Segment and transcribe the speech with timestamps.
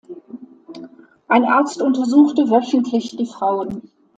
[1.27, 3.83] Ein Arzt untersuchte wöchentlich die Frauen.